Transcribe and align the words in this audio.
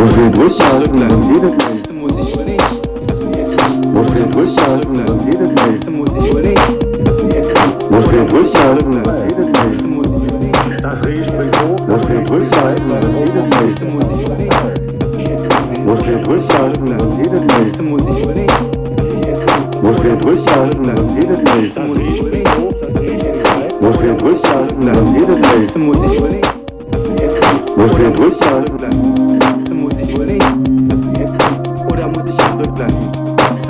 Muskeln 0.00 0.32
durchhalten 0.32 1.02
und 1.02 1.34
jede 1.34 1.50
gleich. 1.56 1.82
Muskeln 3.92 4.30
durchhalten 4.30 5.04
und 5.04 5.20
jede 5.26 5.46
gleich. 5.54 5.78
Muskeln 7.90 8.28
durchhalten 8.28 8.94
und 8.94 9.19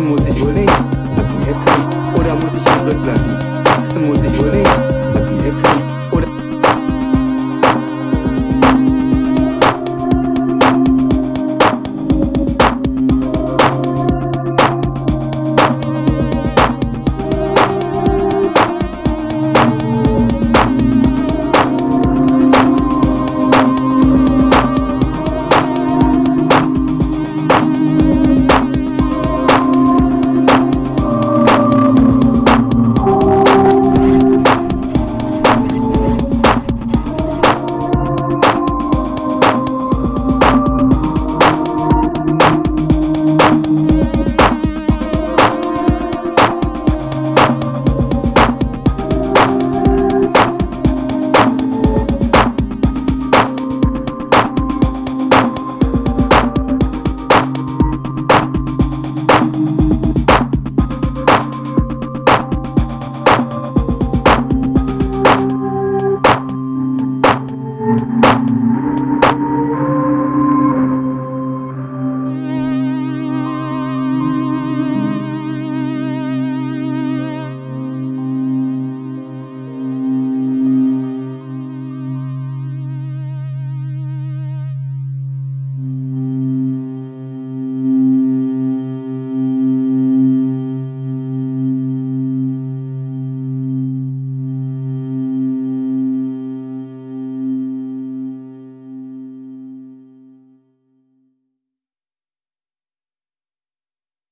müssen 0.00 0.10
muss 0.10 0.20
ich 0.28 0.38
überlegen. 0.38 0.72
Das 1.16 1.26
ist 1.26 1.56
ein 1.56 2.14
oder 2.18 2.34
muss 2.34 2.52
ich 2.56 2.94
Rücklassen? 2.94 3.49